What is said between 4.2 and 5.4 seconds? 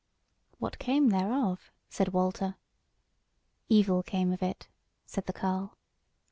of it," said the